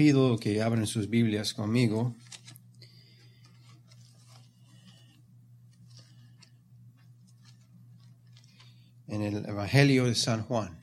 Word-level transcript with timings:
pido 0.00 0.38
que 0.38 0.62
abran 0.62 0.86
sus 0.86 1.10
Biblias 1.10 1.52
conmigo. 1.52 2.16
En 9.08 9.20
el 9.20 9.44
Evangelio 9.44 10.06
de 10.06 10.14
San 10.14 10.42
Juan, 10.44 10.80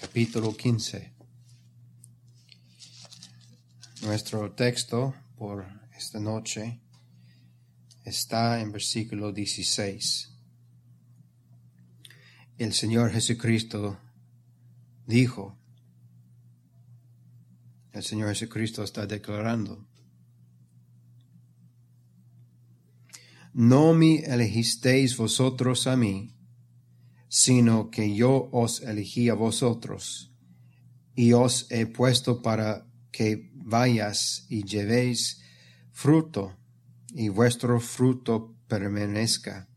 capítulo 0.00 0.56
15. 0.56 1.12
Nuestro 4.02 4.50
texto 4.50 5.14
por 5.36 5.68
esta 5.96 6.18
noche 6.18 6.80
está 8.04 8.60
en 8.60 8.72
versículo 8.72 9.32
16. 9.32 10.32
El 12.58 12.74
Señor 12.74 13.12
Jesucristo 13.12 14.00
dijo, 15.06 15.59
el 18.00 18.06
Señor 18.06 18.30
Jesucristo 18.30 18.82
está 18.82 19.06
declarando, 19.06 19.86
no 23.52 23.92
me 23.92 24.20
elegisteis 24.20 25.18
vosotros 25.18 25.86
a 25.86 25.96
mí, 25.96 26.34
sino 27.28 27.90
que 27.90 28.14
yo 28.14 28.48
os 28.52 28.80
elegí 28.80 29.28
a 29.28 29.34
vosotros, 29.34 30.32
y 31.14 31.34
os 31.34 31.70
he 31.70 31.84
puesto 31.84 32.40
para 32.40 32.86
que 33.12 33.50
vayas 33.52 34.46
y 34.48 34.64
llevéis 34.64 35.42
fruto, 35.92 36.56
y 37.12 37.28
vuestro 37.28 37.80
fruto 37.80 38.56
permanezca, 38.66 39.68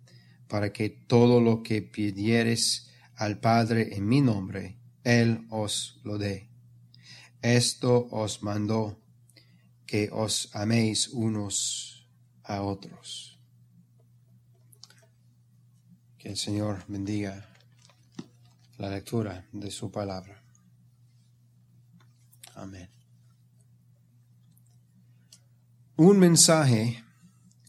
para 0.48 0.72
que 0.72 0.90
todo 0.90 1.42
lo 1.42 1.62
que 1.62 1.82
pidieres 1.82 2.90
al 3.16 3.42
Padre 3.42 3.98
en 3.98 4.08
mi 4.08 4.22
nombre, 4.22 4.80
Él 5.04 5.46
os 5.50 6.00
lo 6.06 6.18
dé. 6.18 6.53
Esto 7.44 8.08
os 8.10 8.42
mandó 8.42 8.98
que 9.86 10.10
os 10.14 10.48
améis 10.56 11.10
unos 11.10 12.08
a 12.46 12.62
otros. 12.62 13.38
Que 16.18 16.30
el 16.30 16.38
Señor 16.38 16.86
bendiga 16.88 17.46
la 18.78 18.90
lectura 18.90 19.46
de 19.52 19.70
su 19.72 19.92
palabra. 19.92 20.42
Amén. 22.56 22.90
Un 25.98 26.20
mensaje 26.20 27.04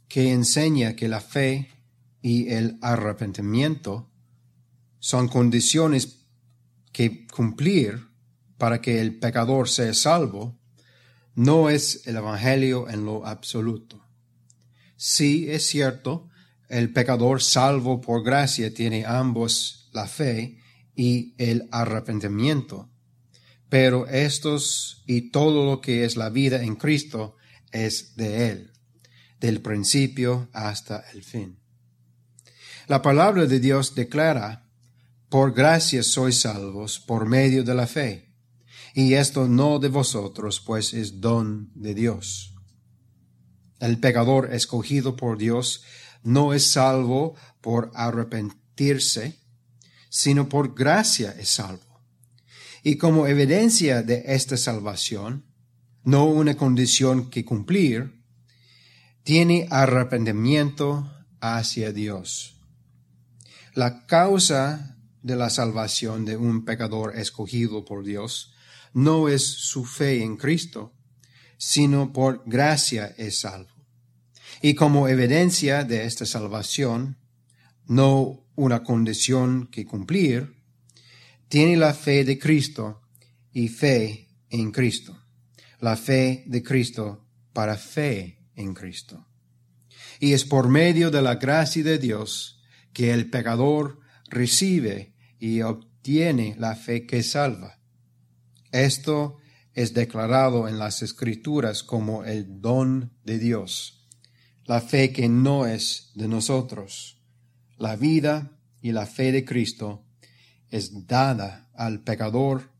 que 0.06 0.32
enseña 0.32 0.94
que 0.94 1.08
la 1.08 1.20
fe 1.20 1.68
y 2.22 2.48
el 2.52 2.78
arrepentimiento 2.80 4.08
son 5.00 5.26
condiciones 5.26 6.20
que 6.92 7.26
cumplir 7.26 8.13
para 8.58 8.80
que 8.80 9.00
el 9.00 9.18
pecador 9.18 9.68
sea 9.68 9.94
salvo, 9.94 10.58
no 11.34 11.68
es 11.68 12.06
el 12.06 12.16
Evangelio 12.16 12.88
en 12.88 13.04
lo 13.04 13.26
absoluto. 13.26 14.04
Sí 14.96 15.50
es 15.50 15.66
cierto, 15.66 16.28
el 16.68 16.92
pecador 16.92 17.42
salvo 17.42 18.00
por 18.00 18.24
gracia 18.24 18.72
tiene 18.72 19.04
ambos 19.04 19.90
la 19.92 20.06
fe 20.06 20.58
y 20.94 21.34
el 21.38 21.68
arrepentimiento, 21.72 22.90
pero 23.68 24.06
estos 24.06 25.02
y 25.06 25.30
todo 25.30 25.66
lo 25.66 25.80
que 25.80 26.04
es 26.04 26.16
la 26.16 26.30
vida 26.30 26.62
en 26.62 26.76
Cristo 26.76 27.36
es 27.72 28.14
de 28.16 28.50
Él, 28.50 28.72
del 29.40 29.60
principio 29.60 30.48
hasta 30.52 31.04
el 31.12 31.24
fin. 31.24 31.58
La 32.86 33.02
palabra 33.02 33.46
de 33.46 33.60
Dios 33.60 33.94
declara, 33.94 34.68
por 35.28 35.52
gracia 35.52 36.02
sois 36.02 36.40
salvos 36.40 37.00
por 37.00 37.26
medio 37.26 37.64
de 37.64 37.74
la 37.74 37.86
fe 37.86 38.33
y 38.94 39.14
esto 39.14 39.48
no 39.48 39.80
de 39.80 39.88
vosotros, 39.88 40.60
pues 40.60 40.94
es 40.94 41.20
don 41.20 41.72
de 41.74 41.94
Dios. 41.94 42.54
El 43.80 43.98
pecador 43.98 44.54
escogido 44.54 45.16
por 45.16 45.36
Dios 45.36 45.82
no 46.22 46.54
es 46.54 46.64
salvo 46.70 47.34
por 47.60 47.90
arrepentirse, 47.94 49.40
sino 50.08 50.48
por 50.48 50.76
gracia 50.76 51.34
es 51.36 51.48
salvo. 51.48 52.00
Y 52.84 52.96
como 52.96 53.26
evidencia 53.26 54.02
de 54.02 54.22
esta 54.26 54.56
salvación, 54.56 55.44
no 56.04 56.26
una 56.26 56.56
condición 56.56 57.30
que 57.30 57.44
cumplir, 57.44 58.22
tiene 59.24 59.66
arrepentimiento 59.70 61.10
hacia 61.40 61.92
Dios. 61.92 62.60
La 63.74 64.06
causa 64.06 64.98
de 65.22 65.34
la 65.34 65.50
salvación 65.50 66.24
de 66.24 66.36
un 66.36 66.64
pecador 66.64 67.18
escogido 67.18 67.84
por 67.84 68.04
Dios 68.04 68.53
no 68.94 69.28
es 69.28 69.44
su 69.44 69.84
fe 69.84 70.22
en 70.22 70.36
Cristo, 70.36 70.94
sino 71.58 72.12
por 72.12 72.42
gracia 72.46 73.14
es 73.18 73.40
salvo. 73.40 73.74
Y 74.62 74.74
como 74.74 75.08
evidencia 75.08 75.84
de 75.84 76.04
esta 76.04 76.24
salvación, 76.24 77.18
no 77.86 78.46
una 78.54 78.82
condición 78.82 79.66
que 79.66 79.84
cumplir, 79.84 80.54
tiene 81.48 81.76
la 81.76 81.92
fe 81.92 82.24
de 82.24 82.38
Cristo 82.38 83.02
y 83.52 83.68
fe 83.68 84.28
en 84.48 84.70
Cristo. 84.70 85.20
La 85.80 85.96
fe 85.96 86.44
de 86.46 86.62
Cristo 86.62 87.26
para 87.52 87.76
fe 87.76 88.38
en 88.54 88.74
Cristo. 88.74 89.26
Y 90.20 90.32
es 90.32 90.44
por 90.44 90.68
medio 90.68 91.10
de 91.10 91.20
la 91.20 91.34
gracia 91.34 91.82
de 91.82 91.98
Dios 91.98 92.62
que 92.92 93.12
el 93.12 93.28
pecador 93.28 94.00
recibe 94.28 95.14
y 95.38 95.60
obtiene 95.62 96.54
la 96.58 96.76
fe 96.76 97.06
que 97.06 97.22
salva. 97.22 97.80
Esto 98.74 99.38
es 99.72 99.94
declarado 99.94 100.66
en 100.66 100.80
las 100.80 101.00
escrituras 101.00 101.84
como 101.84 102.24
el 102.24 102.60
don 102.60 103.12
de 103.22 103.38
Dios, 103.38 104.04
la 104.64 104.80
fe 104.80 105.12
que 105.12 105.28
no 105.28 105.64
es 105.64 106.10
de 106.16 106.26
nosotros. 106.26 107.22
La 107.78 107.94
vida 107.94 108.58
y 108.80 108.90
la 108.90 109.06
fe 109.06 109.30
de 109.30 109.44
Cristo 109.44 110.04
es 110.70 111.06
dada 111.06 111.70
al 111.76 112.02
pecador 112.02 112.72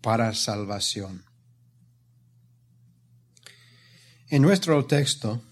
para 0.00 0.32
salvación. 0.34 1.24
En 4.28 4.40
nuestro 4.40 4.86
texto, 4.86 5.42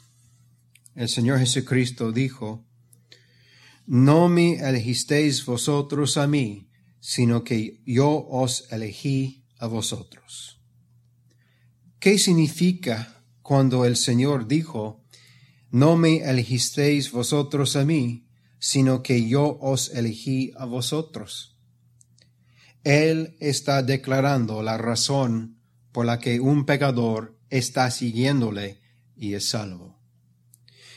el 0.94 1.09
Señor 1.09 1.41
Jesucristo 1.41 2.12
dijo, 2.12 2.64
No 3.87 4.28
me 4.28 4.60
elegisteis 4.60 5.44
vosotros 5.44 6.19
a 6.19 6.28
mí, 6.28 6.70
sino 7.00 7.43
que 7.43 7.82
yo 7.84 8.28
os 8.28 8.70
elegí 8.70 9.42
a 9.62 9.69
vosotros. 9.69 10.61
¿Qué 12.00 12.19
significa 12.19 13.23
cuando 13.43 13.84
el 13.84 13.97
Señor 13.97 14.49
dijo, 14.49 15.05
no 15.71 15.97
me 15.97 16.17
elegisteis 16.17 17.12
vosotros 17.12 17.77
a 17.77 17.84
mí, 17.84 18.27
sino 18.59 19.05
que 19.05 19.28
yo 19.28 19.59
os 19.61 19.95
elegí 19.95 20.53
a 20.56 20.65
vosotros? 20.65 21.56
Él 22.83 23.37
está 23.39 23.84
declarando 23.84 24.65
la 24.65 24.78
razón 24.78 25.61
por 25.93 26.06
la 26.06 26.19
que 26.19 26.41
un 26.41 26.67
pecador 26.67 27.39
está 27.49 27.89
siguiéndole 27.93 28.81
y 29.17 29.34
es 29.34 29.50
salvo. 29.50 30.00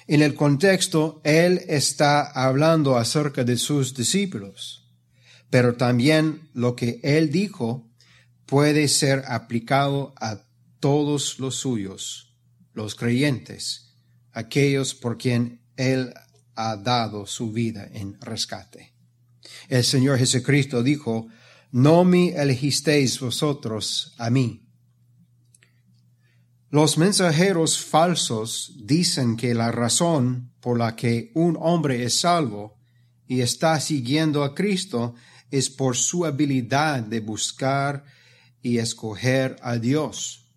En 0.08 0.24
el 0.24 0.34
contexto, 0.34 1.22
Él 1.24 1.62
está 1.68 2.24
hablando 2.32 2.97
acerca 2.97 3.44
de 3.44 3.58
sus 3.58 3.94
discípulos, 3.94 4.90
pero 5.52 5.76
también 5.76 6.50
lo 6.53 6.76
que 6.76 7.00
Él 7.03 7.30
dijo 7.32 7.84
puede 8.46 8.88
ser 8.88 9.24
aplicado 9.28 10.14
a 10.20 10.42
todos 10.80 11.40
los 11.40 11.56
suyos, 11.56 12.34
los 12.74 12.96
creyentes, 12.96 13.96
aquellos 14.32 14.94
por 14.94 15.18
quien 15.18 15.62
Él 15.78 16.14
ha 16.56 16.78
dado 16.78 17.26
su 17.26 17.52
vida 17.52 17.88
en 17.92 18.20
rescate. 18.22 18.94
El 19.68 19.84
Señor 19.84 20.20
Jesucristo 20.20 20.84
dijo, 20.84 21.28
no 21.72 22.04
me 22.04 22.30
elegisteis 22.30 23.20
vosotros 23.20 24.14
a 24.18 24.30
mí. 24.30 24.62
Los 26.70 26.98
mensajeros 26.98 27.80
falsos 27.80 28.74
dicen 28.78 29.38
que 29.38 29.53
la 29.53 29.72
razón 29.72 30.52
por 30.59 30.78
la 30.78 30.96
que 30.96 31.32
un 31.36 31.58
hombre 31.59 32.03
es 32.03 32.20
salvo 32.20 32.78
y 33.28 33.41
está 33.41 33.80
siguiendo 33.80 34.44
a 34.44 34.53
Cristo 34.53 35.16
es 35.52 35.70
por 35.70 35.96
su 35.96 36.26
habilidad 36.26 37.02
de 37.02 37.20
buscar 37.20 38.03
y 38.66 38.79
escoger 38.79 39.58
a 39.62 39.76
Dios. 39.78 40.47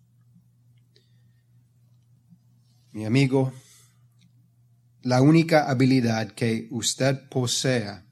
Mi 2.91 3.05
amigo, 3.05 3.53
la 5.03 5.21
única 5.21 5.69
habilidad 5.69 6.31
que 6.31 6.67
usted 6.71 7.29
posea 7.29 8.07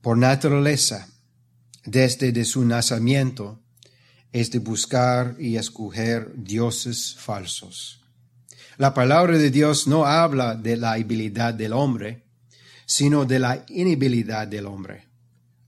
por 0.00 0.16
naturaleza 0.16 1.08
desde 1.84 2.30
de 2.30 2.44
su 2.44 2.64
nacimiento 2.64 3.60
es 4.30 4.52
de 4.52 4.60
buscar 4.60 5.34
y 5.40 5.56
escoger 5.56 6.34
dioses 6.36 7.16
falsos. 7.18 8.00
La 8.76 8.94
palabra 8.94 9.38
de 9.38 9.50
Dios 9.50 9.88
no 9.88 10.06
habla 10.06 10.54
de 10.54 10.76
la 10.76 10.92
habilidad 10.92 11.52
del 11.52 11.72
hombre, 11.72 12.22
sino 12.86 13.24
de 13.24 13.40
la 13.40 13.64
inhabilidad 13.66 14.46
del 14.46 14.66
hombre. 14.66 15.08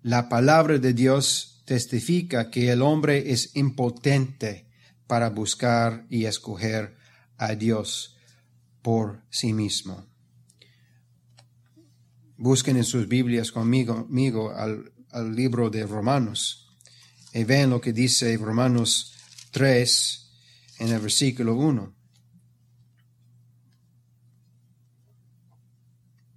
La 0.02 0.28
palabra 0.28 0.78
de 0.78 0.92
Dios 0.92 1.55
testifica 1.66 2.50
que 2.50 2.70
el 2.70 2.80
hombre 2.80 3.32
es 3.32 3.54
impotente 3.54 4.70
para 5.06 5.28
buscar 5.28 6.06
y 6.08 6.24
escoger 6.24 6.96
a 7.36 7.54
Dios 7.54 8.16
por 8.80 9.22
sí 9.28 9.52
mismo. 9.52 10.06
Busquen 12.38 12.76
en 12.76 12.84
sus 12.84 13.08
Biblias 13.08 13.52
conmigo, 13.52 14.50
al, 14.54 14.92
al 15.10 15.34
libro 15.34 15.68
de 15.68 15.86
Romanos 15.86 16.66
y 17.32 17.44
vean 17.44 17.70
lo 17.70 17.80
que 17.80 17.92
dice 17.92 18.36
Romanos 18.36 19.12
3 19.50 20.30
en 20.78 20.88
el 20.88 21.00
versículo 21.00 21.54
1. 21.56 21.94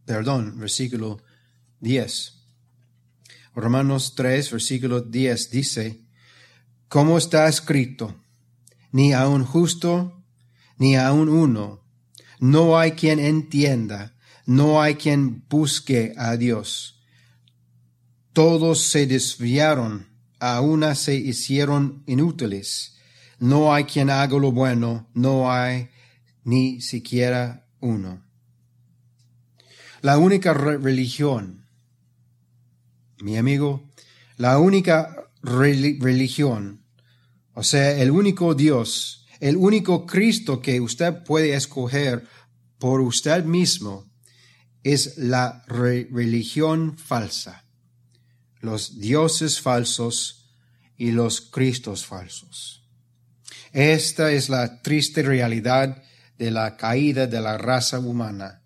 Perdón, 0.06 0.58
versículo 0.58 1.22
10. 1.82 2.39
Romanos 3.56 4.16
3, 4.16 4.52
versículo 4.52 5.02
10 5.02 5.52
dice, 5.52 6.02
como 6.88 7.18
está 7.18 7.48
escrito, 7.48 8.16
ni 8.92 9.14
a 9.14 9.28
un 9.28 9.46
justo, 9.46 10.24
ni 10.78 10.96
a 10.96 11.12
un 11.12 11.30
uno, 11.30 11.84
no 12.40 12.80
hay 12.80 12.94
quien 12.94 13.20
entienda, 13.20 14.16
no 14.46 14.82
hay 14.82 14.96
quien 14.96 15.46
busque 15.50 16.14
a 16.18 16.38
Dios. 16.38 17.04
Todos 18.34 18.82
se 18.82 19.06
desviaron, 19.06 20.08
a 20.40 20.62
una 20.62 20.96
se 20.96 21.16
hicieron 21.16 22.04
inútiles. 22.08 22.96
No 23.40 23.74
hay 23.74 23.84
quien 23.84 24.10
haga 24.10 24.38
lo 24.38 24.52
bueno, 24.52 25.10
no 25.14 25.52
hay 25.52 25.90
ni 26.44 26.82
siquiera 26.82 27.68
uno. 27.80 28.24
La 30.02 30.18
única 30.18 30.54
religión 30.54 31.59
mi 33.22 33.38
amigo, 33.38 33.92
la 34.38 34.58
única 34.60 35.30
religión, 35.42 36.86
o 37.54 37.64
sea, 37.64 38.02
el 38.02 38.12
único 38.12 38.56
Dios, 38.56 39.26
el 39.40 39.58
único 39.58 40.06
Cristo 40.06 40.62
que 40.62 40.80
usted 40.80 41.24
puede 41.24 41.54
escoger 41.54 42.28
por 42.78 43.02
usted 43.02 43.44
mismo, 43.44 44.06
es 44.84 45.18
la 45.18 45.64
religión 45.68 46.98
falsa, 46.98 47.66
los 48.62 49.00
dioses 49.00 49.60
falsos 49.60 50.56
y 50.98 51.12
los 51.12 51.42
cristos 51.42 52.06
falsos. 52.06 52.84
Esta 53.72 54.32
es 54.32 54.50
la 54.50 54.82
triste 54.82 55.22
realidad 55.22 56.02
de 56.38 56.52
la 56.52 56.78
caída 56.78 57.28
de 57.28 57.42
la 57.42 57.58
raza 57.58 58.00
humana, 58.00 58.64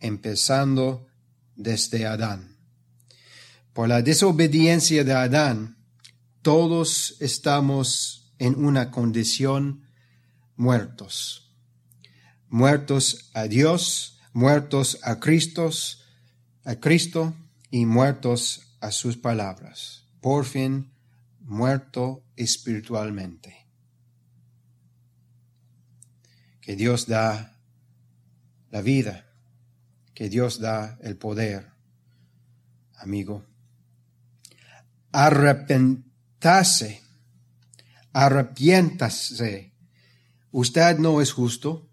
empezando 0.00 1.06
desde 1.56 2.06
Adán. 2.06 2.47
Por 3.78 3.88
la 3.88 4.02
desobediencia 4.02 5.04
de 5.04 5.12
Adán, 5.12 5.76
todos 6.42 7.14
estamos 7.20 8.34
en 8.40 8.56
una 8.56 8.90
condición 8.90 9.86
muertos. 10.56 11.54
Muertos 12.48 13.30
a 13.34 13.44
Dios, 13.44 14.18
muertos 14.32 14.98
a 15.04 15.20
Cristo, 15.20 15.70
a 16.64 16.74
Cristo 16.74 17.36
y 17.70 17.86
muertos 17.86 18.74
a 18.80 18.90
sus 18.90 19.16
palabras. 19.16 20.08
Por 20.20 20.44
fin, 20.44 20.90
muerto 21.38 22.24
espiritualmente. 22.34 23.64
Que 26.60 26.74
Dios 26.74 27.06
da 27.06 27.56
la 28.72 28.82
vida, 28.82 29.30
que 30.14 30.28
Dios 30.28 30.58
da 30.58 30.98
el 31.00 31.16
poder, 31.16 31.70
amigo 32.96 33.47
arrepentase, 35.12 37.02
arrepiéntase. 38.12 39.72
Usted 40.50 40.98
no 40.98 41.20
es 41.20 41.32
justo, 41.32 41.88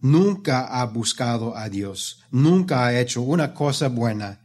nunca 0.00 0.66
ha 0.66 0.84
buscado 0.86 1.56
a 1.56 1.68
Dios, 1.68 2.22
nunca 2.30 2.86
ha 2.86 2.98
hecho 2.98 3.22
una 3.22 3.54
cosa 3.54 3.88
buena, 3.88 4.44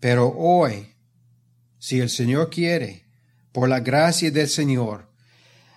pero 0.00 0.28
hoy, 0.36 0.94
si 1.78 2.00
el 2.00 2.10
Señor 2.10 2.50
quiere, 2.50 3.04
por 3.52 3.68
la 3.68 3.80
gracia 3.80 4.30
del 4.30 4.48
Señor, 4.48 5.10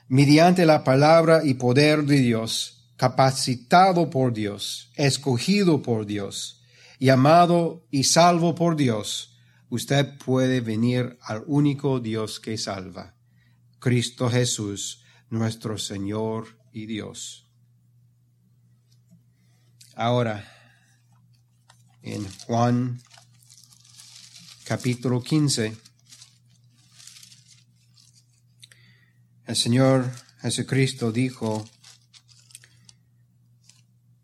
mediante 0.08 0.66
la 0.66 0.84
palabra 0.84 1.42
y 1.44 1.56
poder 1.56 2.04
de 2.04 2.18
Dios, 2.18 2.92
capacitado 2.98 4.10
por 4.10 4.34
Dios, 4.34 4.92
escogido 4.96 5.82
por 5.84 6.06
Dios, 6.06 6.62
llamado 7.00 7.86
y 7.92 8.06
salvo 8.06 8.56
por 8.56 8.76
Dios, 8.76 9.37
usted 9.70 10.18
puede 10.18 10.62
venir 10.62 11.18
al 11.22 11.44
único 11.46 12.00
Dios 12.00 12.40
que 12.40 12.58
salva, 12.58 13.16
Cristo 13.80 14.30
Jesús, 14.30 15.04
nuestro 15.30 15.78
Señor 15.78 16.60
y 16.72 16.86
Dios. 16.86 17.50
Ahora, 19.96 20.46
en 22.02 22.26
Juan 22.46 23.02
capítulo 24.64 25.22
15, 25.22 25.76
el 29.48 29.56
Señor 29.56 30.12
Jesucristo 30.42 31.12
dijo, 31.12 31.68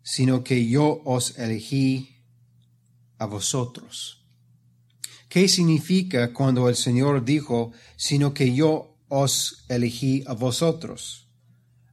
sino 0.02 0.44
que 0.44 0.66
yo 0.68 1.02
os 1.04 1.38
elegí 1.38 2.22
a 3.18 3.26
vosotros 3.26 4.23
¿Qué 5.34 5.48
significa 5.48 6.32
cuando 6.32 6.68
el 6.68 6.76
Señor 6.76 7.24
dijo, 7.24 7.72
sino 7.96 8.32
que 8.32 8.54
yo 8.54 9.00
os 9.08 9.64
elegí 9.68 10.22
a 10.28 10.32
vosotros? 10.32 11.26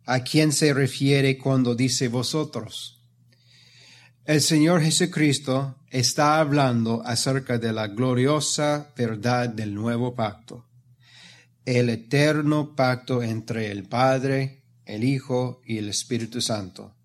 ¿A 0.05 0.19
quién 0.19 0.51
se 0.51 0.75
refiere 0.75 1.39
cuando 1.39 1.73
dice 1.73 2.07
vosotros? 2.07 3.01
El 4.25 4.41
Señor 4.41 4.83
Jesucristo 4.83 5.75
está 5.89 6.39
hablando 6.39 7.01
acerca 7.03 7.57
de 7.57 7.73
la 7.73 7.88
gloriosa 7.88 8.93
verdad 8.95 9.49
del 9.49 9.73
nuevo 9.73 10.13
pacto, 10.13 10.67
el 11.65 11.89
eterno 11.89 12.75
pacto 12.75 13.23
entre 13.23 13.71
el 13.71 13.88
Padre, 13.88 14.65
el 14.85 15.03
Hijo 15.03 15.63
y 15.65 15.79
el 15.79 15.89
Espíritu 15.89 16.41
Santo. 16.41 16.95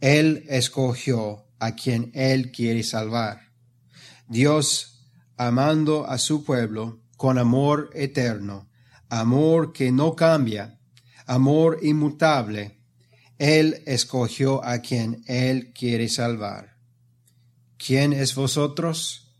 Él 0.00 0.44
escogió 0.48 1.48
a 1.58 1.74
quien 1.74 2.12
Él 2.14 2.52
quiere 2.52 2.84
salvar. 2.84 3.40
Dios 4.28 4.94
amando 5.38 6.06
a 6.06 6.18
su 6.18 6.44
pueblo 6.44 7.00
con 7.16 7.38
amor 7.38 7.90
eterno, 7.94 8.68
amor 9.08 9.72
que 9.72 9.90
no 9.90 10.14
cambia, 10.14 10.78
amor 11.26 11.78
inmutable, 11.82 12.80
Él 13.38 13.82
escogió 13.86 14.64
a 14.64 14.80
quien 14.80 15.22
Él 15.26 15.72
quiere 15.72 16.08
salvar. 16.08 16.76
¿Quién 17.76 18.12
es 18.12 18.34
vosotros? 18.34 19.32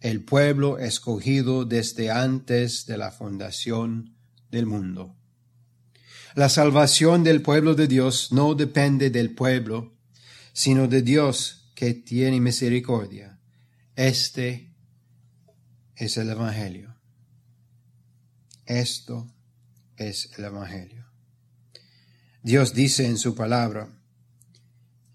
El 0.00 0.24
pueblo 0.24 0.78
escogido 0.78 1.64
desde 1.64 2.10
antes 2.10 2.86
de 2.86 2.98
la 2.98 3.10
fundación 3.10 4.16
del 4.50 4.66
mundo. 4.66 5.16
La 6.34 6.48
salvación 6.48 7.24
del 7.24 7.42
pueblo 7.42 7.74
de 7.74 7.86
Dios 7.86 8.30
no 8.32 8.54
depende 8.54 9.10
del 9.10 9.34
pueblo, 9.34 9.96
sino 10.52 10.86
de 10.86 11.02
Dios 11.02 11.72
que 11.74 11.94
tiene 11.94 12.40
misericordia. 12.40 13.40
Este 13.96 14.69
es 16.00 16.16
el 16.16 16.30
Evangelio. 16.30 16.94
Esto 18.64 19.30
es 19.98 20.30
el 20.38 20.46
Evangelio. 20.46 21.04
Dios 22.42 22.72
dice 22.72 23.04
en 23.04 23.18
su 23.18 23.34
palabra, 23.34 23.86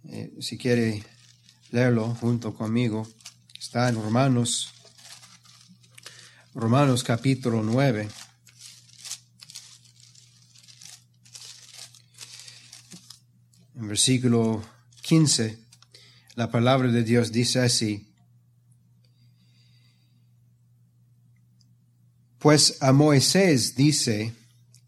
eh, 0.03 0.31
si 0.39 0.59
quiere 0.59 1.03
leerlo 1.71 2.13
junto 2.13 2.53
conmigo, 2.53 3.07
está 3.59 3.89
en 3.89 3.95
Romanos, 3.95 4.73
Romanos 6.53 7.03
capítulo 7.03 7.63
9. 7.63 8.07
En 13.75 13.87
versículo 13.87 14.63
15, 15.01 15.57
la 16.35 16.51
palabra 16.51 16.89
de 16.91 17.03
Dios 17.03 17.31
dice 17.31 17.61
así, 17.61 18.14
Pues 22.45 22.77
a 22.79 22.91
Moisés 22.91 23.75
dice, 23.75 24.31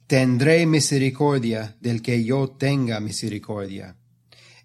tendré 0.05 0.67
misericordia 0.67 1.75
del 1.81 2.03
que 2.03 2.23
yo 2.23 2.51
tenga 2.51 2.99
misericordia, 2.99 3.97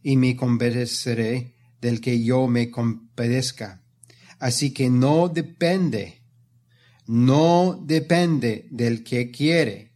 y 0.02 0.18
me 0.18 0.36
compadeceré 0.36 1.54
del 1.80 2.02
que 2.02 2.22
yo 2.22 2.48
me 2.48 2.70
compadezca. 2.70 3.82
Así 4.38 4.74
que 4.74 4.90
no 4.90 5.30
depende, 5.30 6.20
no 7.06 7.82
depende 7.82 8.68
del 8.70 9.02
que 9.04 9.30
quiere, 9.30 9.94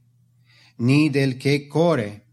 ni 0.78 1.10
del 1.10 1.36
que 1.36 1.68
corre, 1.68 2.24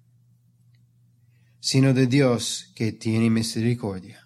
sino 1.60 1.94
de 1.94 2.08
Dios 2.08 2.72
que 2.74 2.94
tiene 2.94 3.30
misericordia. 3.30 4.26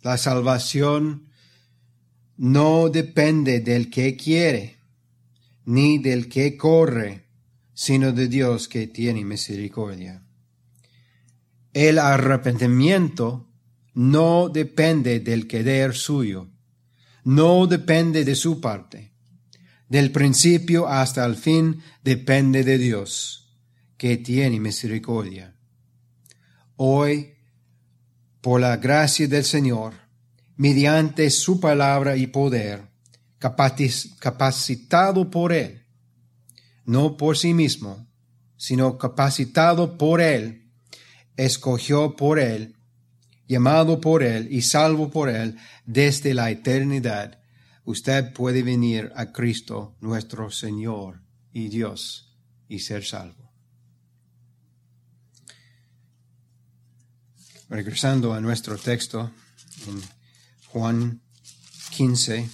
La 0.00 0.16
salvación 0.16 1.29
no 2.40 2.88
depende 2.88 3.60
del 3.60 3.90
que 3.90 4.16
quiere, 4.16 4.78
ni 5.66 5.98
del 5.98 6.26
que 6.26 6.56
corre, 6.56 7.26
sino 7.74 8.12
de 8.12 8.28
Dios 8.28 8.66
que 8.66 8.86
tiene 8.86 9.26
misericordia. 9.26 10.22
El 11.74 11.98
arrepentimiento 11.98 13.46
no 13.92 14.48
depende 14.48 15.20
del 15.20 15.46
querer 15.46 15.94
suyo, 15.94 16.48
no 17.24 17.66
depende 17.66 18.24
de 18.24 18.34
su 18.34 18.58
parte. 18.58 19.12
Del 19.90 20.10
principio 20.10 20.88
hasta 20.88 21.26
el 21.26 21.36
fin 21.36 21.82
depende 22.02 22.64
de 22.64 22.78
Dios, 22.78 23.54
que 23.98 24.16
tiene 24.16 24.60
misericordia. 24.60 25.58
Hoy, 26.76 27.34
por 28.40 28.62
la 28.62 28.78
gracia 28.78 29.28
del 29.28 29.44
Señor, 29.44 30.09
mediante 30.60 31.30
su 31.30 31.58
palabra 31.58 32.16
y 32.16 32.26
poder, 32.26 32.86
capacitado 34.18 35.30
por 35.30 35.54
Él, 35.54 35.86
no 36.84 37.16
por 37.16 37.38
sí 37.38 37.54
mismo, 37.54 38.06
sino 38.58 38.98
capacitado 38.98 39.96
por 39.96 40.20
Él, 40.20 40.70
escogió 41.34 42.14
por 42.14 42.38
Él, 42.38 42.76
llamado 43.48 44.02
por 44.02 44.22
Él 44.22 44.48
y 44.50 44.60
salvo 44.60 45.10
por 45.10 45.30
Él 45.30 45.56
desde 45.86 46.34
la 46.34 46.50
eternidad, 46.50 47.40
usted 47.84 48.30
puede 48.34 48.62
venir 48.62 49.10
a 49.16 49.32
Cristo 49.32 49.96
nuestro 50.02 50.50
Señor 50.50 51.22
y 51.54 51.68
Dios 51.68 52.36
y 52.68 52.80
ser 52.80 53.06
salvo. 53.06 53.50
Regresando 57.70 58.34
a 58.34 58.42
nuestro 58.42 58.76
texto 58.76 59.32
Juan 60.72 61.20
15, 61.90 62.48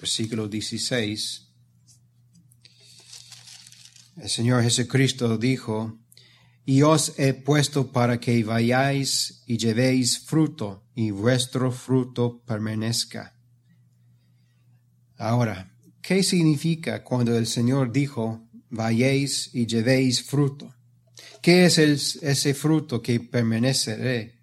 versículo 0.00 0.48
16, 0.48 1.46
el 4.16 4.30
Señor 4.30 4.62
Jesucristo 4.62 5.36
dijo, 5.36 5.98
y 6.64 6.80
os 6.80 7.18
he 7.18 7.34
puesto 7.34 7.92
para 7.92 8.18
que 8.18 8.42
vayáis 8.42 9.42
y 9.46 9.58
llevéis 9.58 10.18
fruto, 10.18 10.86
y 10.94 11.10
vuestro 11.10 11.70
fruto 11.70 12.42
permanezca. 12.46 13.34
Ahora, 15.18 15.76
¿qué 16.00 16.22
significa 16.22 17.04
cuando 17.04 17.36
el 17.36 17.46
Señor 17.46 17.92
dijo, 17.92 18.48
vayáis 18.70 19.50
y 19.52 19.66
llevéis 19.66 20.22
fruto? 20.22 20.74
¿Qué 21.42 21.66
es 21.66 21.76
ese 21.76 22.54
fruto 22.54 23.02
que 23.02 23.20
permanecerá? 23.20 24.35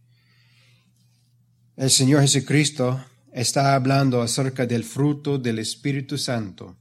El 1.76 1.90
Señor 1.90 2.22
Jesucristo 2.22 3.04
está 3.32 3.74
hablando 3.74 4.22
acerca 4.22 4.68
del 4.68 4.84
fruto 4.84 5.40
del 5.40 5.58
Espíritu 5.58 6.20
Santo. 6.20 6.78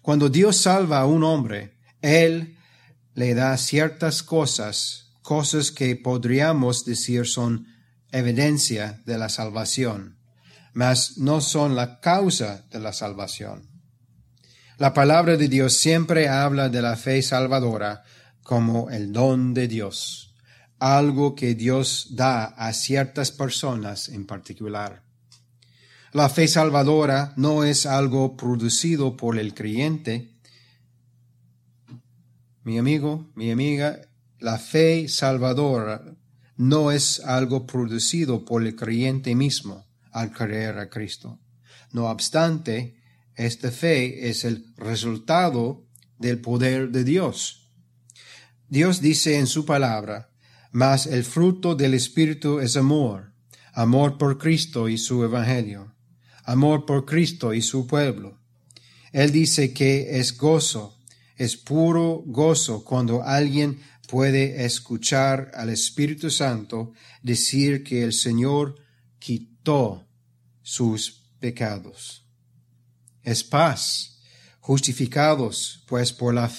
Cuando 0.00 0.30
Dios 0.30 0.56
salva 0.56 1.00
a 1.00 1.06
un 1.06 1.22
hombre, 1.22 1.74
Él 2.00 2.56
le 3.14 3.34
da 3.34 3.56
ciertas 3.58 4.22
cosas, 4.22 5.12
cosas 5.20 5.70
que 5.70 5.96
podríamos 5.96 6.86
decir 6.86 7.26
son 7.26 7.66
evidencia 8.10 9.02
de 9.04 9.18
la 9.18 9.28
salvación, 9.28 10.16
mas 10.72 11.18
no 11.18 11.42
son 11.42 11.76
la 11.76 12.00
causa 12.00 12.64
de 12.70 12.80
la 12.80 12.94
salvación. 12.94 13.68
La 14.78 14.94
palabra 14.94 15.36
de 15.36 15.48
Dios 15.48 15.74
siempre 15.74 16.28
habla 16.28 16.70
de 16.70 16.80
la 16.80 16.96
fe 16.96 17.20
salvadora 17.20 18.02
como 18.42 18.88
el 18.88 19.12
don 19.12 19.52
de 19.52 19.68
Dios, 19.68 20.29
algo 20.80 21.34
que 21.34 21.54
Dios 21.54 22.08
da 22.10 22.46
a 22.46 22.72
ciertas 22.72 23.30
personas 23.30 24.08
en 24.08 24.26
particular. 24.26 25.02
La 26.12 26.28
fe 26.28 26.48
salvadora 26.48 27.34
no 27.36 27.62
es 27.62 27.86
algo 27.86 28.36
producido 28.36 29.16
por 29.16 29.38
el 29.38 29.54
creyente. 29.54 30.34
Mi 32.64 32.78
amigo, 32.78 33.30
mi 33.36 33.52
amiga, 33.52 34.00
la 34.40 34.58
fe 34.58 35.06
salvadora 35.08 36.02
no 36.56 36.90
es 36.90 37.20
algo 37.20 37.66
producido 37.66 38.44
por 38.44 38.66
el 38.66 38.74
creyente 38.74 39.34
mismo 39.34 39.86
al 40.10 40.32
creer 40.32 40.78
a 40.78 40.88
Cristo. 40.88 41.38
No 41.92 42.06
obstante, 42.06 42.96
esta 43.36 43.70
fe 43.70 44.30
es 44.30 44.44
el 44.44 44.66
resultado 44.76 45.86
del 46.18 46.40
poder 46.40 46.90
de 46.90 47.04
Dios. 47.04 47.68
Dios 48.68 49.00
dice 49.00 49.38
en 49.38 49.46
su 49.46 49.64
palabra, 49.64 50.29
mas 50.72 51.06
el 51.06 51.24
fruto 51.24 51.74
del 51.74 51.94
Espíritu 51.94 52.60
es 52.60 52.76
amor, 52.76 53.32
amor 53.72 54.18
por 54.18 54.38
Cristo 54.38 54.88
y 54.88 54.98
su 54.98 55.24
Evangelio 55.24 55.94
amor 56.50 56.84
por 56.84 57.04
Cristo 57.06 57.54
y 57.54 57.62
su 57.62 57.86
pueblo. 57.86 58.38
Él 59.12 59.30
dice 59.30 59.72
que 59.72 60.18
es 60.18 60.36
gozo, 60.36 60.98
es 61.36 61.56
puro 61.56 62.22
gozo 62.26 62.84
cuando 62.84 63.22
alguien 63.22 63.80
puede 64.08 64.64
escuchar 64.64 65.52
al 65.54 65.70
Espíritu 65.70 66.28
Santo 66.30 66.92
decir 67.22 67.84
que 67.84 68.02
el 68.02 68.12
Señor 68.12 68.76
quitó 69.20 70.08
sus 70.62 71.22
pecados. 71.38 72.24
Es 73.22 73.44
paz, 73.44 74.18
justificados, 74.58 75.84
pues 75.86 76.12
por 76.12 76.34
la, 76.34 76.50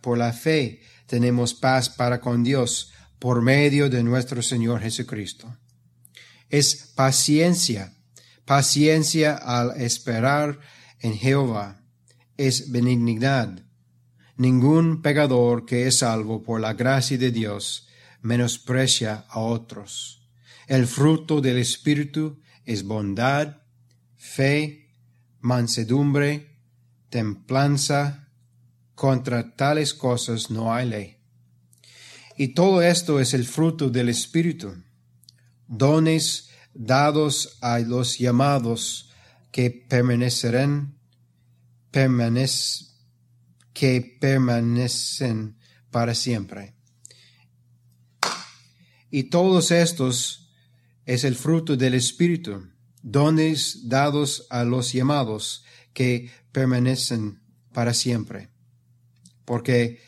por 0.00 0.16
la 0.16 0.32
fe 0.32 0.80
tenemos 1.06 1.54
paz 1.54 1.88
para 1.88 2.20
con 2.20 2.44
Dios 2.44 2.92
por 3.20 3.42
medio 3.42 3.88
de 3.88 4.02
nuestro 4.02 4.42
Señor 4.42 4.80
Jesucristo. 4.80 5.56
Es 6.48 6.92
paciencia, 6.96 7.94
Paciencia 8.50 9.36
al 9.36 9.80
esperar 9.80 10.58
en 10.98 11.14
Jehová 11.14 11.84
es 12.36 12.72
benignidad. 12.72 13.64
Ningún 14.36 15.02
pecador 15.02 15.66
que 15.66 15.86
es 15.86 15.98
salvo 15.98 16.42
por 16.42 16.60
la 16.60 16.72
gracia 16.72 17.16
de 17.16 17.30
Dios 17.30 17.86
menosprecia 18.22 19.24
a 19.28 19.38
otros. 19.38 20.28
El 20.66 20.88
fruto 20.88 21.40
del 21.40 21.58
Espíritu 21.58 22.40
es 22.64 22.82
bondad, 22.82 23.58
fe, 24.16 24.96
mansedumbre, 25.38 26.58
templanza. 27.08 28.32
Contra 28.96 29.54
tales 29.54 29.94
cosas 29.94 30.50
no 30.50 30.74
hay 30.74 30.88
ley. 30.88 31.19
Y 32.40 32.54
todo 32.54 32.80
esto 32.80 33.20
es 33.20 33.34
el 33.34 33.44
fruto 33.44 33.90
del 33.90 34.08
Espíritu. 34.08 34.82
Dones 35.68 36.48
dados 36.72 37.58
a 37.60 37.78
los 37.80 38.16
llamados 38.16 39.10
que 39.52 39.70
permanecerán, 39.70 40.98
que 43.74 44.16
permanecen 44.18 45.58
para 45.90 46.14
siempre. 46.14 46.74
Y 49.10 49.24
todos 49.24 49.70
estos 49.70 50.50
es 51.04 51.24
el 51.24 51.34
fruto 51.34 51.76
del 51.76 51.92
Espíritu, 51.92 52.70
dones 53.02 53.86
dados 53.90 54.46
a 54.48 54.64
los 54.64 54.94
llamados 54.94 55.66
que 55.92 56.30
permanecen 56.52 57.42
para 57.74 57.92
siempre. 57.92 58.48
Porque, 59.44 60.00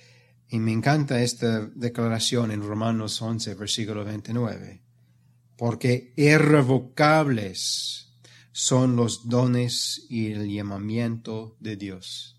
y 0.52 0.58
me 0.58 0.70
encanta 0.70 1.22
esta 1.22 1.62
declaración 1.74 2.50
en 2.50 2.60
Romanos 2.60 3.22
11, 3.22 3.54
versículo 3.54 4.04
29, 4.04 4.82
porque 5.56 6.12
irrevocables 6.14 8.12
son 8.52 8.94
los 8.94 9.30
dones 9.30 10.04
y 10.10 10.30
el 10.30 10.52
llamamiento 10.52 11.56
de 11.58 11.76
Dios. 11.76 12.36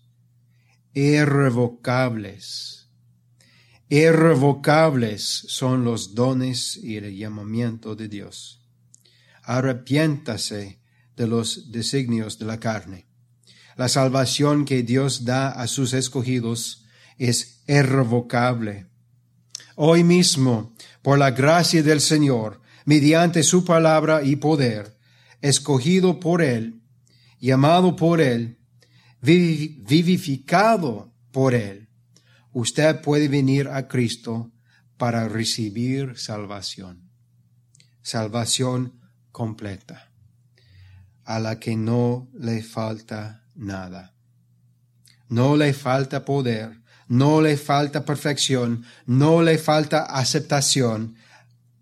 Irrevocables. 0.92 2.88
Irrevocables 3.88 5.24
son 5.48 5.82
los 5.82 6.14
dones 6.14 6.76
y 6.76 6.98
el 6.98 7.16
llamamiento 7.16 7.96
de 7.96 8.06
Dios. 8.06 8.64
Arrepiéntase 9.42 10.78
de 11.16 11.26
los 11.26 11.72
designios 11.72 12.38
de 12.38 12.44
la 12.44 12.60
carne. 12.60 13.06
La 13.76 13.88
salvación 13.88 14.66
que 14.66 14.84
Dios 14.84 15.24
da 15.24 15.50
a 15.50 15.66
sus 15.66 15.94
escogidos 15.94 16.83
es 17.18 17.62
irrevocable. 17.66 18.86
Hoy 19.76 20.04
mismo, 20.04 20.74
por 21.02 21.18
la 21.18 21.30
gracia 21.30 21.82
del 21.82 22.00
Señor, 22.00 22.60
mediante 22.84 23.42
su 23.42 23.64
palabra 23.64 24.22
y 24.22 24.36
poder, 24.36 24.96
escogido 25.40 26.20
por 26.20 26.42
Él, 26.42 26.80
llamado 27.40 27.96
por 27.96 28.20
Él, 28.20 28.58
vivificado 29.20 31.12
por 31.32 31.54
Él, 31.54 31.88
usted 32.52 33.00
puede 33.00 33.28
venir 33.28 33.68
a 33.68 33.88
Cristo 33.88 34.52
para 34.96 35.28
recibir 35.28 36.16
salvación. 36.16 37.10
Salvación 38.02 39.00
completa, 39.32 40.12
a 41.24 41.40
la 41.40 41.58
que 41.58 41.74
no 41.76 42.30
le 42.38 42.62
falta 42.62 43.44
nada. 43.54 44.14
No 45.28 45.56
le 45.56 45.72
falta 45.72 46.24
poder, 46.24 46.83
no 47.08 47.40
le 47.40 47.56
falta 47.56 48.04
perfección, 48.04 48.84
no 49.06 49.42
le 49.42 49.58
falta 49.58 50.04
aceptación, 50.04 51.16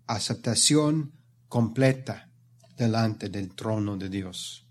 aceptación 0.07 1.13
completa 1.47 2.29
delante 2.77 3.29
del 3.29 3.53
trono 3.53 3.97
de 3.97 4.09
Dios. 4.09 4.65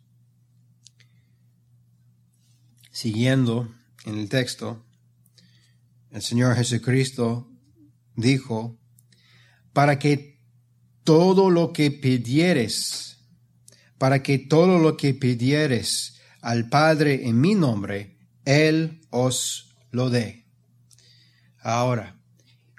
Siguiendo 2.90 3.72
en 4.04 4.18
el 4.18 4.28
texto, 4.28 4.84
el 6.10 6.20
Señor 6.20 6.56
Jesucristo 6.56 7.48
dijo, 8.14 8.78
para 9.72 9.98
que 9.98 10.38
todo 11.04 11.50
lo 11.50 11.72
que 11.72 11.90
pidieres, 11.90 13.18
para 13.96 14.22
que 14.22 14.38
todo 14.38 14.78
lo 14.78 14.96
que 14.96 15.14
pidieres 15.14 16.20
al 16.42 16.68
Padre 16.68 17.28
en 17.28 17.40
mi 17.40 17.54
nombre, 17.54 18.18
Él 18.44 19.00
os 19.10 19.74
lo 19.90 20.10
dé. 20.10 20.41
Ahora, 21.62 22.18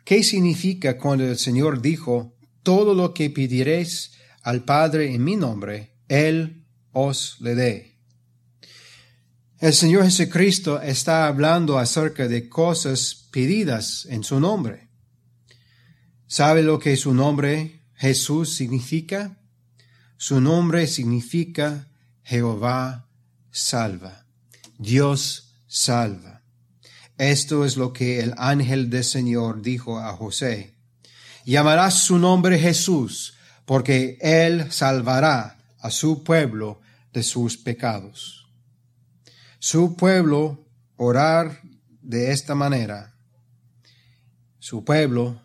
¿qué 0.04 0.24
significa 0.24 0.98
cuando 0.98 1.26
el 1.26 1.38
Señor 1.38 1.82
dijo, 1.82 2.36
todo 2.64 2.94
lo 2.94 3.14
que 3.14 3.30
pidieres 3.30 4.14
al 4.42 4.64
Padre 4.64 5.14
en 5.14 5.24
mi 5.24 5.36
nombre, 5.36 5.96
Él 6.10 6.66
os 6.92 7.38
le 7.40 7.56
dé? 7.56 7.94
El 9.60 9.74
Señor 9.74 10.04
Jesucristo 10.04 10.82
está 10.82 11.26
hablando 11.26 11.80
acerca 11.80 12.28
de 12.28 12.50
cosas 12.50 13.30
pedidas 13.32 14.06
en 14.10 14.26
su 14.26 14.42
nombre. 14.42 14.90
¿Sabe 16.28 16.64
lo 16.64 16.80
que 16.80 16.98
su 16.98 17.14
nombre 17.14 17.80
Jesús 17.96 18.54
significa? 18.54 19.38
Su 20.18 20.42
nombre 20.42 20.88
significa 20.88 21.88
Jehová 22.24 23.08
salva. 23.52 24.26
Dios 24.78 25.56
salva. 25.68 26.43
Esto 27.18 27.66
es 27.66 27.78
lo 27.78 27.94
que 27.94 28.20
el 28.20 28.34
ángel 28.38 28.90
del 28.90 29.04
Señor 29.04 29.62
dijo 29.62 30.00
a 30.00 30.16
José. 30.16 30.74
Llamarás 31.46 32.04
su 32.04 32.18
nombre 32.18 32.58
Jesús, 32.58 33.36
porque 33.66 34.18
él 34.22 34.72
salvará 34.72 35.60
a 35.80 35.92
su 35.92 36.24
pueblo 36.24 36.82
de 37.12 37.24
sus 37.24 37.58
pecados. 37.58 38.48
Su 39.60 39.96
pueblo 39.96 40.66
orar 40.98 41.62
de 42.02 42.32
esta 42.32 42.56
manera. 42.56 43.14
Su 44.60 44.84
pueblo 44.84 45.42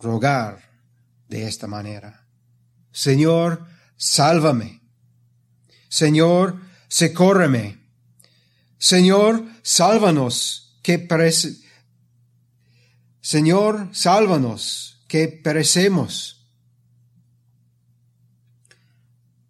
rogar 0.00 0.70
de 1.28 1.46
esta 1.46 1.66
manera. 1.66 2.26
Señor, 2.92 3.66
sálvame. 3.96 4.80
Señor, 5.88 6.60
secórreme. 6.88 7.83
Señor, 8.84 9.46
sálvanos, 9.62 10.76
que 10.82 10.98
perece... 10.98 11.56
Señor, 13.22 13.88
sálvanos, 13.94 15.02
que 15.08 15.26
perecemos. 15.28 16.46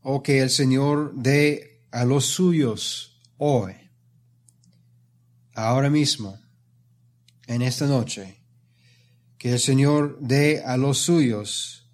O 0.03 0.23
que 0.23 0.41
el 0.41 0.51
Señor 0.51 1.15
dé 1.17 1.81
a 1.91 2.05
los 2.05 2.27
suyos 2.27 3.21
hoy, 3.37 3.75
ahora 5.57 5.91
mismo, 5.91 6.39
en 7.49 7.63
esta 7.63 7.87
noche, 7.89 8.37
que 9.37 9.55
el 9.55 9.59
Señor 9.59 10.17
dé 10.21 10.63
a 10.65 10.77
los 10.77 10.99
suyos 10.99 11.89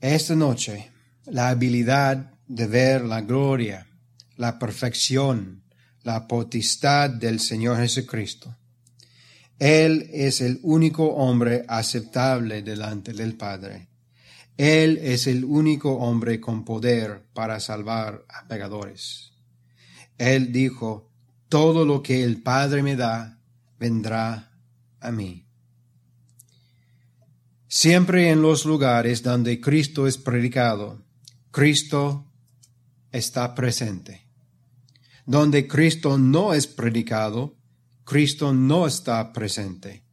esta 0.00 0.36
noche 0.36 0.92
la 1.26 1.48
habilidad 1.48 2.34
de 2.46 2.68
ver 2.68 3.02
la 3.02 3.20
gloria, 3.20 3.88
la 4.36 4.60
perfección, 4.60 5.63
la 6.04 6.26
potestad 6.28 7.10
del 7.10 7.40
Señor 7.40 7.78
Jesucristo. 7.78 8.54
Él 9.58 10.08
es 10.12 10.40
el 10.40 10.60
único 10.62 11.06
hombre 11.14 11.64
aceptable 11.68 12.62
delante 12.62 13.12
del 13.12 13.36
Padre. 13.36 13.88
Él 14.56 14.98
es 15.02 15.26
el 15.26 15.44
único 15.44 15.94
hombre 15.94 16.40
con 16.40 16.64
poder 16.64 17.26
para 17.32 17.58
salvar 17.58 18.24
a 18.28 18.46
pecadores. 18.46 19.32
Él 20.18 20.52
dijo, 20.52 21.10
todo 21.48 21.84
lo 21.84 22.02
que 22.02 22.22
el 22.22 22.42
Padre 22.42 22.82
me 22.82 22.96
da, 22.96 23.40
vendrá 23.78 24.52
a 25.00 25.10
mí. 25.10 25.46
Siempre 27.66 28.30
en 28.30 28.42
los 28.42 28.64
lugares 28.64 29.22
donde 29.22 29.60
Cristo 29.60 30.06
es 30.06 30.18
predicado, 30.18 31.02
Cristo 31.50 32.30
está 33.10 33.54
presente. 33.54 34.23
Donde 35.26 35.66
Cristo 35.66 36.18
no 36.18 36.54
es 36.54 36.66
predicado, 36.66 37.56
Cristo 38.04 38.52
no 38.52 38.86
está 38.86 39.32
presente. 39.32 40.04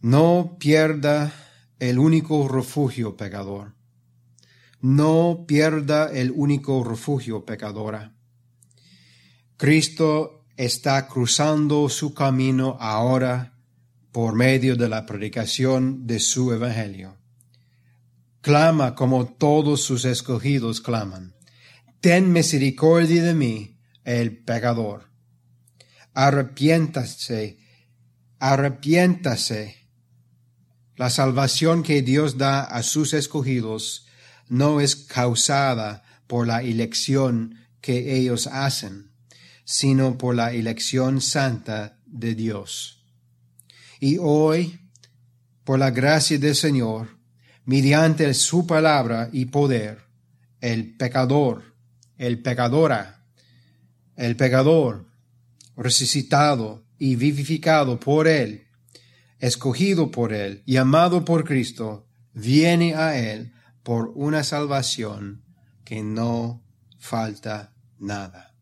No 0.00 0.56
pierda 0.58 1.32
el 1.78 1.98
único 1.98 2.46
refugio 2.48 3.16
pecador. 3.16 3.74
No 4.80 5.44
pierda 5.46 6.10
el 6.12 6.32
único 6.32 6.84
refugio 6.84 7.44
pecadora. 7.44 8.14
Cristo 9.56 10.44
está 10.56 11.06
cruzando 11.08 11.88
su 11.88 12.14
camino 12.14 12.76
ahora 12.80 13.54
por 14.12 14.34
medio 14.34 14.76
de 14.76 14.88
la 14.88 15.06
predicación 15.06 16.06
de 16.06 16.20
su 16.20 16.52
Evangelio. 16.52 17.16
Clama 18.40 18.94
como 18.94 19.26
todos 19.26 19.82
sus 19.82 20.04
escogidos 20.04 20.80
claman. 20.80 21.34
Ten 22.02 22.32
misericordia 22.32 23.22
de 23.22 23.32
mí, 23.32 23.78
el 24.02 24.36
pecador. 24.36 25.04
Arrepiéntase, 26.14 27.58
arrepiéntase. 28.40 29.76
La 30.96 31.10
salvación 31.10 31.84
que 31.84 32.02
Dios 32.02 32.38
da 32.38 32.64
a 32.64 32.82
sus 32.82 33.14
escogidos 33.14 34.08
no 34.48 34.80
es 34.80 34.96
causada 34.96 36.02
por 36.26 36.48
la 36.48 36.62
elección 36.62 37.54
que 37.80 38.16
ellos 38.16 38.48
hacen, 38.48 39.12
sino 39.64 40.18
por 40.18 40.34
la 40.34 40.52
elección 40.52 41.20
santa 41.20 42.00
de 42.06 42.34
Dios. 42.34 43.06
Y 44.00 44.18
hoy, 44.18 44.80
por 45.62 45.78
la 45.78 45.92
gracia 45.92 46.36
del 46.36 46.56
Señor, 46.56 47.16
mediante 47.64 48.34
su 48.34 48.66
palabra 48.66 49.30
y 49.32 49.44
poder, 49.44 50.00
el 50.60 50.96
pecador, 50.96 51.71
el 52.18 52.40
pecadora, 52.42 53.24
el 54.16 54.36
pecador, 54.36 55.06
resucitado 55.76 56.84
y 56.98 57.16
vivificado 57.16 57.98
por 57.98 58.28
Él, 58.28 58.66
escogido 59.38 60.10
por 60.10 60.32
Él 60.32 60.62
y 60.66 60.76
amado 60.76 61.24
por 61.24 61.44
Cristo, 61.44 62.06
viene 62.32 62.94
a 62.94 63.18
Él 63.18 63.52
por 63.82 64.12
una 64.14 64.44
salvación 64.44 65.42
que 65.84 66.02
no 66.02 66.62
falta 66.98 67.74
nada. 67.98 68.54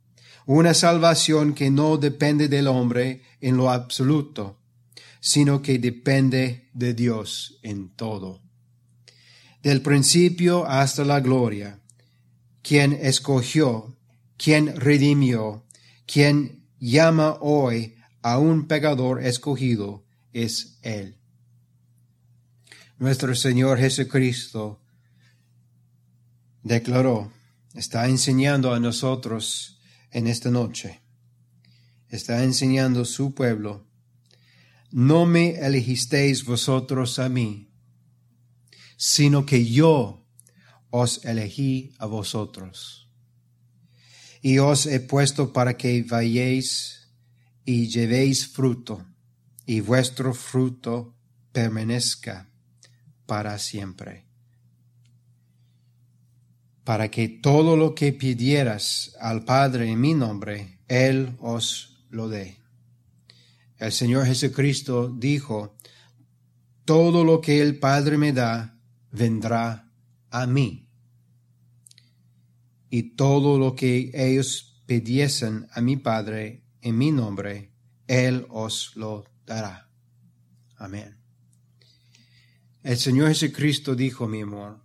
Una 0.47 0.75
salvación 0.75 1.55
que 1.55 1.71
no 1.71 1.97
depende 1.97 2.49
del 2.49 2.67
hombre 2.67 3.23
en 3.41 3.57
lo 3.57 3.71
absoluto, 3.71 4.59
sino 5.21 5.61
que 5.63 5.79
depende 5.79 6.71
de 6.73 6.95
Dios 6.95 7.59
en 7.63 7.91
todo. 7.91 8.41
Del 9.63 9.83
principio 9.83 10.67
hasta 10.67 11.05
la 11.05 11.21
gloria, 11.21 11.80
quien 12.63 12.93
escogió, 12.93 13.97
quien 14.37 14.77
redimió, 14.77 15.67
quien 16.07 16.67
llama 16.79 17.37
hoy 17.41 17.97
a 18.23 18.39
un 18.39 18.67
pecador 18.67 19.25
escogido, 19.25 20.05
es 20.33 20.79
Él. 20.83 21.17
Nuestro 22.99 23.35
Señor 23.35 23.79
Jesucristo 23.79 24.81
declaró, 26.63 27.33
está 27.75 28.09
enseñando 28.09 28.75
a 28.75 28.81
nosotros 28.81 29.81
en 30.11 30.27
esta 30.27 30.51
noche, 30.51 31.01
está 32.09 32.43
enseñando 32.45 33.05
su 33.05 33.35
pueblo 33.35 33.91
no 34.91 35.25
me 35.25 35.51
elegisteis 35.51 36.45
vosotros 36.45 37.19
a 37.19 37.29
mí, 37.29 37.69
sino 38.97 39.47
que 39.47 39.65
yo 39.65 40.20
os 40.91 41.25
elegí 41.25 41.93
a 41.99 42.07
vosotros. 42.07 43.09
Y 44.43 44.59
os 44.59 44.87
he 44.87 45.01
puesto 45.01 45.53
para 45.53 45.77
que 45.77 46.03
vayáis 46.03 47.09
y 47.65 47.89
llevéis 47.89 48.49
fruto, 48.49 49.05
y 49.67 49.81
vuestro 49.81 50.35
fruto 50.35 51.15
permanezca 51.53 52.49
para 53.27 53.59
siempre. 53.59 54.25
Para 56.85 57.11
que 57.11 57.29
todo 57.29 57.77
lo 57.77 57.95
que 57.95 58.13
pidieras 58.13 59.15
al 59.21 59.45
Padre 59.45 59.91
en 59.91 60.01
mi 60.01 60.15
nombre, 60.15 60.81
Él 60.89 61.37
os 61.39 62.05
lo 62.11 62.29
dé. 62.29 62.59
El 63.79 63.93
Señor 63.93 64.27
Jesucristo 64.27 65.09
dijo, 65.09 65.77
todo 66.85 67.25
lo 67.25 67.41
que 67.41 67.61
el 67.63 67.79
Padre 67.79 68.19
me 68.19 68.33
da, 68.33 68.77
vendrá 69.13 69.90
a 70.31 70.47
mí. 70.47 70.89
Y 72.89 73.15
todo 73.15 73.59
lo 73.59 73.75
que 73.75 74.11
ellos 74.15 74.83
pidiesen 74.87 75.69
a 75.73 75.81
mi 75.81 75.97
Padre 75.97 76.65
en 76.81 76.99
mi 76.99 77.13
nombre, 77.13 77.73
Él 78.07 78.47
os 78.49 78.97
lo 78.97 79.25
dará. 79.47 79.89
Amén. 80.77 81.17
El 82.83 82.97
Señor 82.97 83.29
Jesucristo 83.29 83.95
dijo, 83.95 84.27
mi 84.27 84.41
amor, 84.41 84.83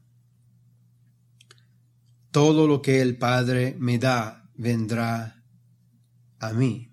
todo 2.32 2.68
lo 2.68 2.82
que 2.82 3.02
el 3.02 3.18
Padre 3.18 3.76
me 3.80 3.98
da 3.98 4.52
vendrá 4.56 5.44
a 6.40 6.54
mí. 6.54 6.92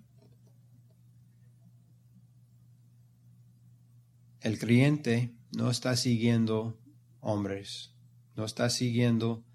El 4.39 4.57
creyente 4.57 5.35
no 5.51 5.69
está 5.69 5.95
siguiendo 5.95 6.79
hombres 7.19 7.92
no 8.35 8.45
está 8.45 8.69
siguiendo 8.69 9.45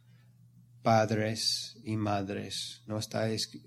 padres 0.83 1.79
y 1.85 1.97
madres, 1.97 2.83
no 2.87 2.99
está, 2.99 3.27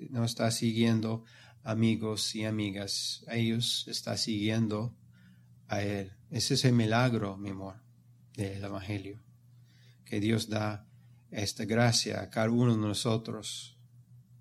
no 0.10 0.24
está 0.24 0.52
siguiendo 0.52 1.26
amigos 1.64 2.36
y 2.36 2.46
amigas, 2.46 3.26
ellos 3.30 3.86
está 3.88 4.18
siguiendo 4.18 4.96
a 5.68 5.82
Él. 5.84 6.14
Ese 6.30 6.56
es 6.56 6.66
el 6.66 6.74
milagro, 6.74 7.38
mi 7.38 7.50
amor, 7.50 7.82
del 8.36 8.64
Evangelio, 8.64 9.22
que 10.06 10.20
Dios 10.20 10.50
da 10.50 10.88
esta 11.30 11.66
gracia 11.66 12.22
a 12.22 12.30
cada 12.30 12.50
uno 12.50 12.74
de 12.76 12.82
nosotros 12.82 13.78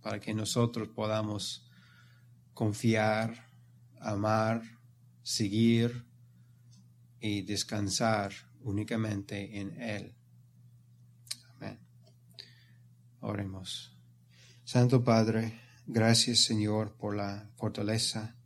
para 0.01 0.21
que 0.21 0.35
nosotros 0.35 0.89
podamos 0.89 1.69
confiar, 2.55 3.51
amar, 4.01 4.63
seguir 5.23 6.07
y 7.21 7.43
descansar 7.43 8.33
únicamente 8.63 9.61
en 9.61 9.81
Él. 9.81 10.15
Amén. 11.57 11.79
Oremos. 13.21 13.97
Santo 14.65 15.05
Padre, 15.05 15.61
gracias 15.87 16.41
Señor 16.41 16.97
por 16.97 17.15
la 17.15 17.51
fortaleza. 17.57 18.37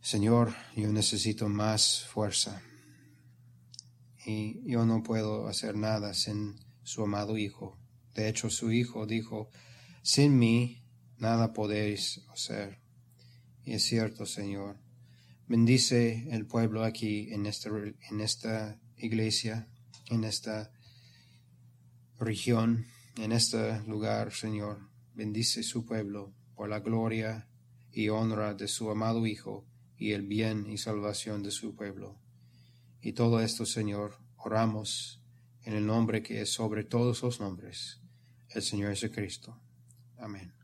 Señor, 0.00 0.54
yo 0.74 0.90
necesito 0.92 1.48
más 1.48 2.04
fuerza 2.06 2.62
y 4.24 4.62
yo 4.64 4.84
no 4.86 5.02
puedo 5.02 5.48
hacer 5.48 5.76
nada 5.76 6.14
sin 6.14 6.56
su 6.82 7.02
amado 7.02 7.36
Hijo. 7.36 7.78
De 8.14 8.28
hecho, 8.28 8.50
su 8.50 8.72
Hijo 8.72 9.06
dijo, 9.06 9.50
sin 10.02 10.38
mí 10.38 10.82
nada 11.18 11.52
podéis 11.52 12.22
hacer. 12.32 12.80
Y 13.64 13.74
es 13.74 13.84
cierto, 13.84 14.24
Señor. 14.24 14.78
Bendice 15.46 16.28
el 16.30 16.46
pueblo 16.46 16.84
aquí 16.84 17.32
en 17.32 17.46
esta, 17.46 17.68
en 17.68 18.20
esta 18.20 18.80
iglesia, 18.96 19.68
en 20.06 20.24
esta 20.24 20.72
región, 22.20 22.86
en 23.16 23.32
este 23.32 23.80
lugar, 23.86 24.32
Señor. 24.32 24.78
Bendice 25.14 25.62
su 25.62 25.84
pueblo 25.84 26.32
por 26.54 26.68
la 26.68 26.80
gloria 26.80 27.48
y 27.92 28.08
honra 28.08 28.54
de 28.54 28.68
su 28.68 28.90
amado 28.90 29.26
Hijo 29.26 29.66
y 29.96 30.12
el 30.12 30.22
bien 30.22 30.70
y 30.70 30.78
salvación 30.78 31.42
de 31.42 31.50
su 31.50 31.74
pueblo. 31.74 32.18
Y 33.02 33.12
todo 33.12 33.40
esto, 33.40 33.66
Señor, 33.66 34.18
oramos 34.36 35.22
en 35.64 35.74
el 35.74 35.86
nombre 35.86 36.22
que 36.22 36.42
es 36.42 36.52
sobre 36.52 36.84
todos 36.84 37.22
los 37.22 37.40
nombres, 37.40 38.00
el 38.50 38.62
Señor 38.62 38.90
Jesucristo. 38.90 39.58
Amén. 40.18 40.59